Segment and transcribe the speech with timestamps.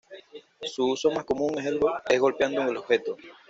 [0.63, 3.15] Su uso más común es golpeando el objeto.